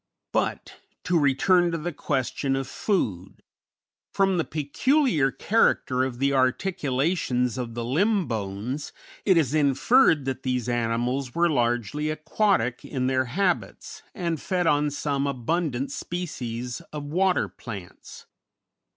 But, 0.33 0.77
to 1.03 1.19
return 1.19 1.69
to 1.71 1.77
the 1.77 1.93
question 1.93 2.55
of 2.55 2.65
food. 2.67 3.43
From 4.15 4.39
the 4.39 4.43
peculiar 4.43 5.29
character 5.29 6.03
of 6.03 6.17
the 6.17 6.33
articulations 6.33 7.55
of 7.55 7.75
the 7.75 7.85
limb 7.85 8.25
bones, 8.25 8.93
it 9.25 9.37
is 9.37 9.53
inferred 9.53 10.25
that 10.25 10.41
these 10.41 10.67
animals 10.67 11.35
were 11.35 11.51
largely 11.51 12.09
aquatic 12.09 12.83
in 12.83 13.05
their 13.05 13.25
habits, 13.25 14.01
and 14.15 14.41
fed 14.41 14.65
on 14.65 14.89
some 14.89 15.27
abundant 15.27 15.91
species 15.91 16.81
of 16.91 17.03
water 17.03 17.47
plants. 17.47 18.25